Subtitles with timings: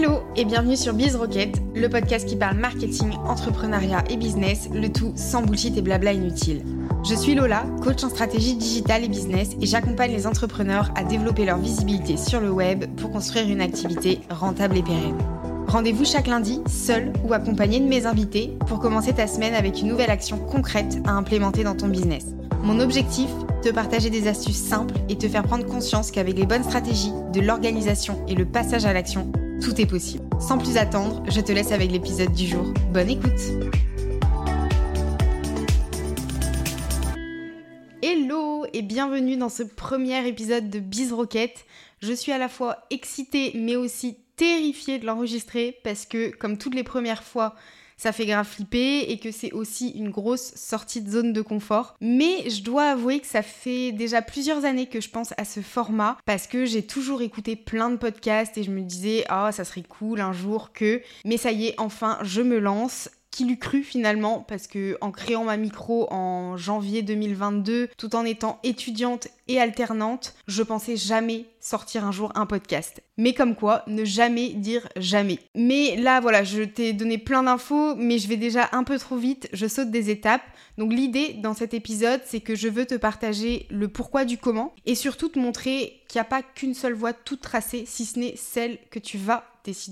[0.00, 4.92] Hello et bienvenue sur Biz Rocket, le podcast qui parle marketing, entrepreneuriat et business, le
[4.92, 6.62] tout sans bullshit et blabla inutile.
[7.04, 11.44] Je suis Lola, coach en stratégie digitale et business et j'accompagne les entrepreneurs à développer
[11.44, 15.18] leur visibilité sur le web pour construire une activité rentable et pérenne.
[15.66, 19.88] Rendez-vous chaque lundi, seul ou accompagné de mes invités, pour commencer ta semaine avec une
[19.88, 22.26] nouvelle action concrète à implémenter dans ton business.
[22.62, 23.30] Mon objectif
[23.62, 27.40] te partager des astuces simples et te faire prendre conscience qu'avec les bonnes stratégies, de
[27.40, 30.24] l'organisation et le passage à l'action, tout est possible.
[30.40, 32.72] Sans plus attendre, je te laisse avec l'épisode du jour.
[32.92, 33.40] Bonne écoute
[38.02, 41.66] Hello et bienvenue dans ce premier épisode de Biz Rocket.
[42.00, 46.74] Je suis à la fois excitée mais aussi terrifiée de l'enregistrer parce que comme toutes
[46.74, 47.54] les premières fois,
[47.98, 51.96] ça fait grave flipper et que c'est aussi une grosse sortie de zone de confort.
[52.00, 55.60] Mais je dois avouer que ça fait déjà plusieurs années que je pense à ce
[55.60, 59.64] format parce que j'ai toujours écouté plein de podcasts et je me disais ah ça
[59.64, 63.58] serait cool un jour que mais ça y est enfin je me lance qui l'eût
[63.58, 69.28] cru finalement parce que en créant ma micro en janvier 2022 tout en étant étudiante
[69.46, 73.02] et alternante, je pensais jamais sortir un jour un podcast.
[73.16, 75.38] Mais comme quoi, ne jamais dire jamais.
[75.54, 79.16] Mais là voilà, je t'ai donné plein d'infos, mais je vais déjà un peu trop
[79.16, 80.42] vite, je saute des étapes.
[80.76, 84.74] Donc l'idée dans cet épisode, c'est que je veux te partager le pourquoi du comment
[84.86, 88.18] et surtout te montrer qu'il n'y a pas qu'une seule voie toute tracée, si ce
[88.18, 89.44] n'est celle que tu vas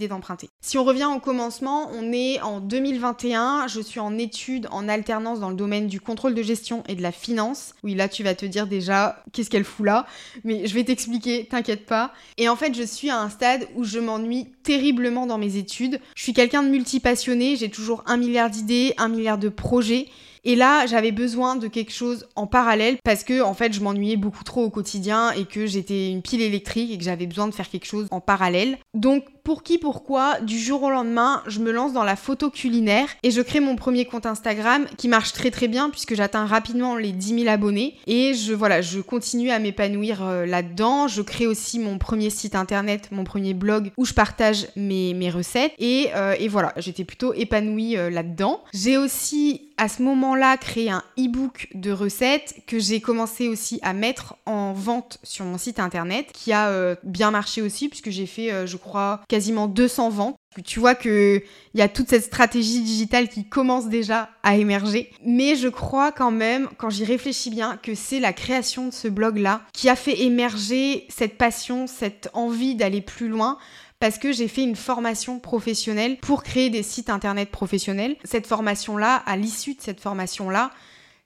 [0.09, 0.49] d'emprunter.
[0.61, 5.41] Si on revient au commencement, on est en 2021, je suis en études en alternance
[5.41, 7.75] dans le domaine du contrôle de gestion et de la finance.
[7.83, 10.07] Oui, là tu vas te dire déjà qu'est-ce qu'elle fout là,
[10.45, 12.13] mais je vais t'expliquer, t'inquiète pas.
[12.39, 16.01] Et en fait, je suis à un stade où je m'ennuie terriblement dans mes études.
[16.15, 20.09] Je suis quelqu'un de multipassionné, j'ai toujours un milliard d'idées, un milliard de projets.
[20.47, 24.17] Et là, j'avais besoin de quelque chose en parallèle parce que en fait, je m'ennuyais
[24.17, 27.53] beaucoup trop au quotidien et que j'étais une pile électrique et que j'avais besoin de
[27.53, 28.79] faire quelque chose en parallèle.
[28.95, 33.07] Donc pour qui pourquoi, du jour au lendemain, je me lance dans la photo culinaire
[33.23, 36.97] et je crée mon premier compte Instagram qui marche très très bien puisque j'atteins rapidement
[36.97, 41.07] les 10 000 abonnés et je voilà, je continue à m'épanouir euh, là-dedans.
[41.07, 45.75] Je crée aussi mon premier site internet, mon premier blog où je partage mes, recettes
[45.79, 48.65] et, euh, et voilà, j'étais plutôt épanouie euh, là-dedans.
[48.75, 53.93] J'ai aussi à ce moment-là créé un e-book de recettes que j'ai commencé aussi à
[53.93, 58.67] mettre en vente sur mon site internet qui a bien marché aussi puisque j'ai fait
[58.67, 60.37] je crois quasiment 200 ventes.
[60.65, 61.43] Tu vois qu'il
[61.75, 65.11] y a toute cette stratégie digitale qui commence déjà à émerger.
[65.27, 69.09] Mais je crois quand même, quand j'y réfléchis bien, que c'est la création de ce
[69.09, 73.59] blog-là qui a fait émerger cette passion, cette envie d'aller plus loin
[74.01, 78.17] parce que j'ai fait une formation professionnelle pour créer des sites internet professionnels.
[78.25, 80.71] Cette formation-là, à l'issue de cette formation-là,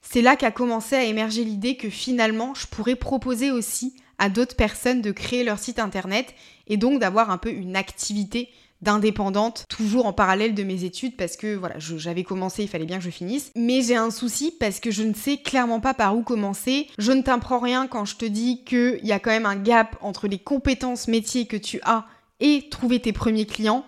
[0.03, 4.55] c'est là qu'a commencé à émerger l'idée que finalement, je pourrais proposer aussi à d'autres
[4.55, 6.35] personnes de créer leur site internet
[6.69, 8.51] et donc d'avoir un peu une activité
[8.83, 12.99] d'indépendante, toujours en parallèle de mes études, parce que voilà, j'avais commencé, il fallait bien
[12.99, 13.51] que je finisse.
[13.57, 16.87] Mais j'ai un souci parce que je ne sais clairement pas par où commencer.
[16.99, 19.97] Je ne t'apprends rien quand je te dis qu'il y a quand même un gap
[20.01, 22.07] entre les compétences métiers que tu as
[22.41, 23.85] et trouver tes premiers clients.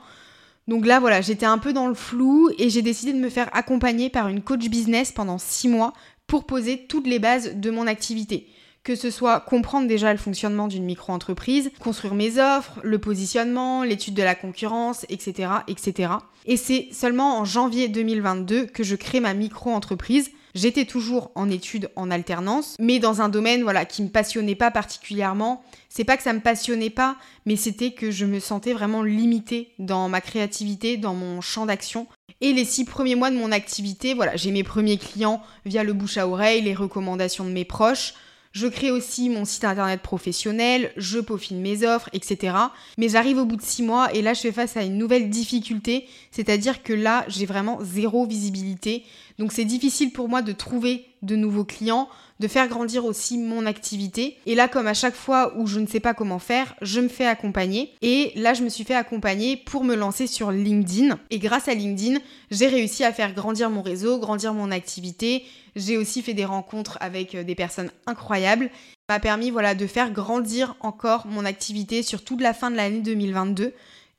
[0.69, 3.49] Donc là, voilà, j'étais un peu dans le flou et j'ai décidé de me faire
[3.55, 5.93] accompagner par une coach business pendant six mois
[6.27, 8.49] pour poser toutes les bases de mon activité
[8.85, 14.15] que ce soit comprendre déjà le fonctionnement d'une micro-entreprise, construire mes offres, le positionnement, l'étude
[14.15, 15.51] de la concurrence, etc.
[15.69, 16.15] etc.
[16.47, 20.31] Et c'est seulement en janvier 2022 que je crée ma micro-entreprise.
[20.55, 24.71] J'étais toujours en études en alternance, mais dans un domaine voilà qui me passionnait pas
[24.71, 25.63] particulièrement.
[25.89, 27.17] C'est pas que ça me passionnait pas,
[27.47, 32.07] mais c'était que je me sentais vraiment limitée dans ma créativité, dans mon champ d'action.
[32.41, 35.93] Et les six premiers mois de mon activité, voilà, j'ai mes premiers clients via le
[35.93, 38.15] bouche à oreille, les recommandations de mes proches.
[38.53, 42.55] Je crée aussi mon site internet professionnel, je peaufine mes offres, etc.
[42.99, 45.31] Mais j'arrive au bout de six mois et là je fais face à une nouvelle
[45.31, 49.05] difficulté, c'est-à-dire que là j'ai vraiment zéro visibilité.
[49.39, 52.09] Donc c'est difficile pour moi de trouver de nouveaux clients,
[52.41, 54.37] de faire grandir aussi mon activité.
[54.47, 57.09] Et là, comme à chaque fois où je ne sais pas comment faire, je me
[57.09, 57.93] fais accompagner.
[58.03, 61.19] Et là, je me suis fait accompagner pour me lancer sur LinkedIn.
[61.31, 62.19] Et grâce à LinkedIn,
[62.51, 65.45] j'ai réussi à faire grandir mon réseau, grandir mon activité.
[65.77, 68.71] J'ai aussi fait des rencontres avec euh, des personnes incroyables.
[69.09, 73.01] M'a permis voilà, de faire grandir encore mon activité sur toute la fin de l'année
[73.01, 73.73] 2022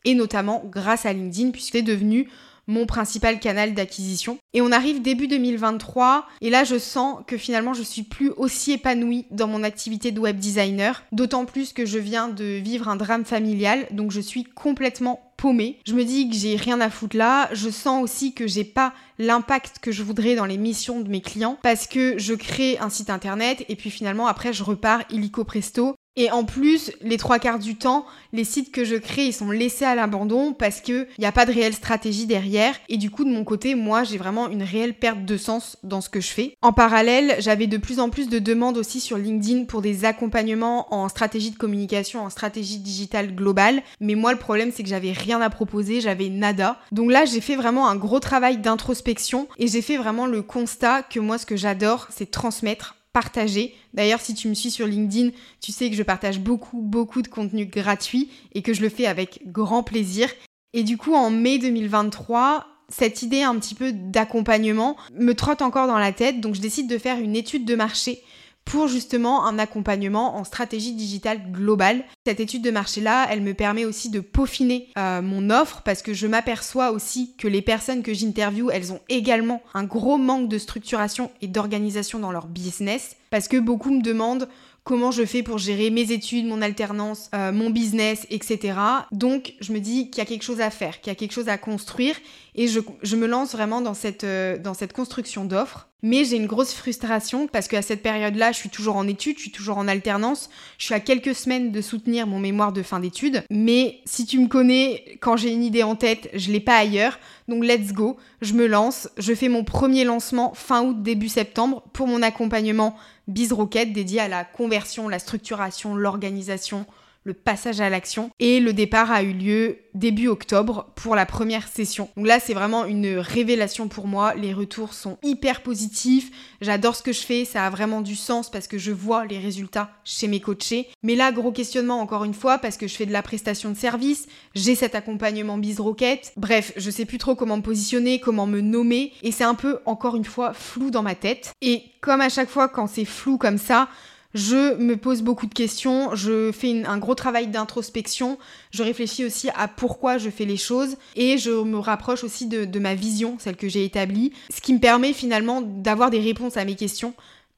[0.05, 2.29] et notamment grâce à LinkedIn puisque c'est devenu
[2.67, 4.37] mon principal canal d'acquisition.
[4.53, 8.73] Et on arrive début 2023 et là je sens que finalement je suis plus aussi
[8.73, 12.95] épanouie dans mon activité de web designer, d'autant plus que je viens de vivre un
[12.95, 15.79] drame familial, donc je suis complètement paumée.
[15.85, 18.93] Je me dis que j'ai rien à foutre là, je sens aussi que j'ai pas
[19.19, 22.89] l'impact que je voudrais dans les missions de mes clients parce que je crée un
[22.89, 27.39] site internet et puis finalement après je repars illico presto Et en plus, les trois
[27.39, 31.07] quarts du temps, les sites que je crée, ils sont laissés à l'abandon parce qu'il
[31.17, 32.75] n'y a pas de réelle stratégie derrière.
[32.87, 36.01] Et du coup, de mon côté, moi, j'ai vraiment une réelle perte de sens dans
[36.01, 36.55] ce que je fais.
[36.61, 40.93] En parallèle, j'avais de plus en plus de demandes aussi sur LinkedIn pour des accompagnements
[40.93, 43.81] en stratégie de communication, en stratégie digitale globale.
[43.99, 46.79] Mais moi, le problème, c'est que j'avais rien à proposer, j'avais nada.
[46.91, 51.01] Donc là, j'ai fait vraiment un gros travail d'introspection et j'ai fait vraiment le constat
[51.01, 53.75] que moi, ce que j'adore, c'est transmettre partager.
[53.93, 55.29] D'ailleurs, si tu me suis sur LinkedIn,
[55.61, 59.05] tu sais que je partage beaucoup, beaucoup de contenu gratuit et que je le fais
[59.05, 60.29] avec grand plaisir.
[60.73, 65.87] Et du coup, en mai 2023, cette idée un petit peu d'accompagnement me trotte encore
[65.87, 68.21] dans la tête, donc je décide de faire une étude de marché
[68.65, 72.03] pour justement un accompagnement en stratégie digitale globale.
[72.25, 76.13] Cette étude de marché-là, elle me permet aussi de peaufiner euh, mon offre parce que
[76.13, 80.57] je m'aperçois aussi que les personnes que j'interviewe, elles ont également un gros manque de
[80.57, 84.47] structuration et d'organisation dans leur business parce que beaucoup me demandent
[84.83, 88.77] comment je fais pour gérer mes études, mon alternance, euh, mon business, etc.
[89.11, 91.31] Donc je me dis qu'il y a quelque chose à faire, qu'il y a quelque
[91.31, 92.15] chose à construire
[92.55, 95.87] et je, me lance vraiment dans cette, euh, dans cette construction d'offres.
[96.03, 99.43] Mais j'ai une grosse frustration parce qu'à cette période-là, je suis toujours en études, je
[99.43, 102.99] suis toujours en alternance, je suis à quelques semaines de soutenir mon mémoire de fin
[102.99, 103.43] d'études.
[103.49, 107.19] Mais si tu me connais, quand j'ai une idée en tête, je l'ai pas ailleurs.
[107.47, 111.83] Donc let's go, je me lance, je fais mon premier lancement fin août, début septembre
[111.93, 112.97] pour mon accompagnement
[113.29, 116.85] BizRocket dédié à la conversion, la structuration, l'organisation,
[117.23, 118.31] le passage à l'action.
[118.39, 122.09] Et le départ a eu lieu début octobre pour la première session.
[122.17, 124.33] Donc là, c'est vraiment une révélation pour moi.
[124.35, 126.31] Les retours sont hyper positifs.
[126.61, 127.45] J'adore ce que je fais.
[127.45, 130.87] Ça a vraiment du sens parce que je vois les résultats chez mes coachés.
[131.03, 133.77] Mais là, gros questionnement encore une fois parce que je fais de la prestation de
[133.77, 134.27] service.
[134.55, 136.33] J'ai cet accompagnement Biz Rocket.
[136.37, 139.13] Bref, je sais plus trop comment me positionner, comment me nommer.
[139.21, 141.53] Et c'est un peu, encore une fois, flou dans ma tête.
[141.61, 143.87] Et comme à chaque fois quand c'est flou comme ça,
[144.33, 148.37] je me pose beaucoup de questions, je fais un gros travail d'introspection,
[148.71, 152.79] je réfléchis aussi à pourquoi je fais les choses et je me rapproche aussi de,
[152.79, 156.65] ma vision, celle que j'ai établie, ce qui me permet finalement d'avoir des réponses à
[156.65, 157.13] mes questions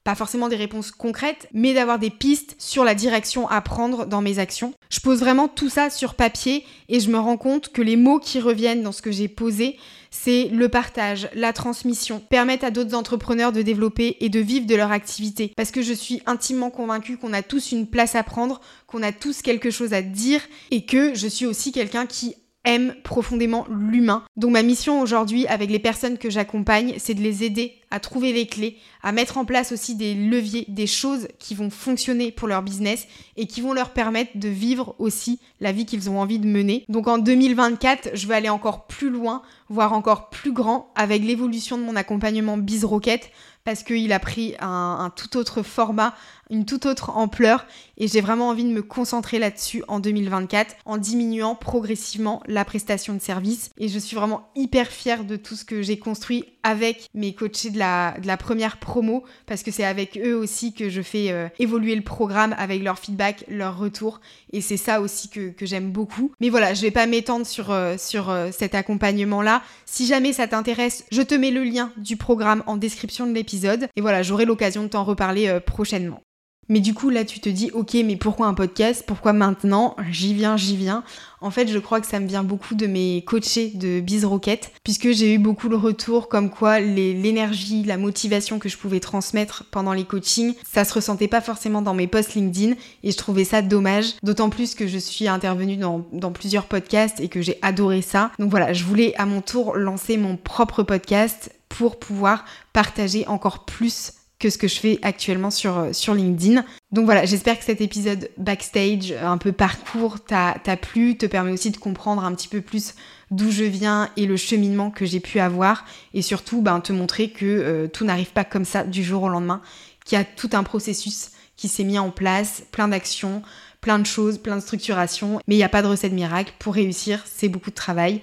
[0.06, 4.22] pas forcément des réponses concrètes, mais d'avoir des pistes sur la direction à prendre dans
[4.22, 4.72] mes actions.
[4.88, 8.20] Je pose vraiment tout ça sur papier et je me rends compte que les mots
[8.20, 9.76] qui reviennent dans ce que j'ai posé,
[10.12, 14.76] c'est le partage, la transmission, permettre à d'autres entrepreneurs de développer et de vivre de
[14.76, 15.52] leur activité.
[15.56, 19.10] Parce que je suis intimement convaincue qu'on a tous une place à prendre, qu'on a
[19.10, 22.36] tous quelque chose à dire et que je suis aussi quelqu'un qui
[22.66, 24.24] aime profondément l'humain.
[24.36, 28.32] Donc ma mission aujourd'hui avec les personnes que j'accompagne, c'est de les aider à trouver
[28.32, 32.48] les clés, à mettre en place aussi des leviers, des choses qui vont fonctionner pour
[32.48, 33.06] leur business
[33.36, 36.84] et qui vont leur permettre de vivre aussi la vie qu'ils ont envie de mener.
[36.88, 41.78] Donc en 2024, je vais aller encore plus loin, voire encore plus grand avec l'évolution
[41.78, 43.30] de mon accompagnement Biz Rocket
[43.66, 46.14] parce qu'il a pris un, tout autre format,
[46.50, 47.66] une toute autre ampleur
[47.98, 53.12] et j'ai vraiment envie de me concentrer là-dessus en 2024 en diminuant progressivement la prestation
[53.12, 57.08] de service et je suis vraiment hyper fière de tout ce que j'ai construit avec
[57.12, 61.02] mes coachés la, de la première promo parce que c'est avec eux aussi que je
[61.02, 64.20] fais euh, évoluer le programme avec leur feedback, leur retour
[64.52, 66.32] et c'est ça aussi que, j'aime beaucoup.
[66.40, 69.62] Mais voilà, je vais pas m'étendre sur, euh, sur euh, cet accompagnement là.
[69.84, 73.88] Si jamais ça t'intéresse, je te mets le lien du programme en description de l'épisode
[73.96, 76.25] et voilà, j'aurai l'occasion de t'en reparler prochainement.
[76.68, 79.04] Mais du coup, là, tu te dis, ok, mais pourquoi un podcast?
[79.06, 79.96] Pourquoi maintenant?
[80.10, 81.04] J'y viens, j'y viens.
[81.40, 84.72] En fait, je crois que ça me vient beaucoup de mes coachés de Biz Rocket,
[84.82, 89.64] puisque j'ai eu beaucoup de retours comme quoi l'énergie, la motivation que je pouvais transmettre
[89.70, 93.44] pendant les coachings, ça se ressentait pas forcément dans mes posts LinkedIn, et je trouvais
[93.44, 98.02] ça dommage, d'autant plus que je suis intervenue dans plusieurs podcasts et que j'ai adoré
[98.02, 98.32] ça.
[98.38, 103.66] Donc voilà, je voulais à mon tour lancer mon propre podcast pour pouvoir partager encore
[103.66, 106.64] plus que ce que je fais actuellement sur, euh, sur LinkedIn.
[106.92, 111.52] Donc voilà, j'espère que cet épisode backstage, euh, un peu parcours, t'a plu, te permet
[111.52, 112.94] aussi de comprendre un petit peu plus
[113.30, 117.30] d'où je viens et le cheminement que j'ai pu avoir et surtout ben, te montrer
[117.30, 119.62] que euh, tout n'arrive pas comme ça du jour au lendemain,
[120.04, 123.42] qu'il y a tout un processus qui s'est mis en place, plein d'actions,
[123.80, 126.52] plein de choses, plein de structurations, mais il n'y a pas de recette miracle.
[126.58, 128.20] Pour réussir, c'est beaucoup de travail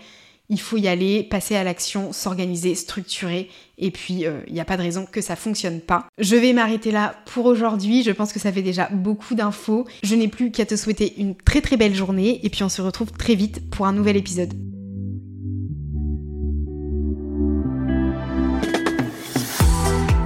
[0.54, 4.66] il faut y aller, passer à l'action, s'organiser, structurer, et puis il euh, n'y a
[4.66, 6.06] pas de raison que ça fonctionne pas.
[6.20, 9.86] Je vais m'arrêter là pour aujourd'hui, je pense que ça fait déjà beaucoup d'infos.
[10.04, 12.84] Je n'ai plus qu'à te souhaiter une très très belle journée, et puis on se
[12.84, 14.54] retrouve très vite pour un nouvel épisode.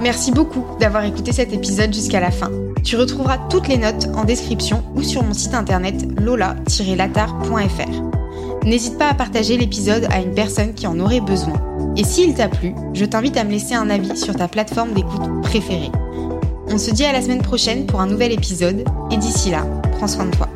[0.00, 2.52] Merci beaucoup d'avoir écouté cet épisode jusqu'à la fin.
[2.84, 8.17] Tu retrouveras toutes les notes en description ou sur mon site internet lola-latar.fr.
[8.64, 11.54] N'hésite pas à partager l'épisode à une personne qui en aurait besoin.
[11.96, 15.42] Et s'il t'a plu, je t'invite à me laisser un avis sur ta plateforme d'écoute
[15.42, 15.90] préférée.
[16.68, 20.06] On se dit à la semaine prochaine pour un nouvel épisode et d'ici là, prends
[20.06, 20.48] soin de toi.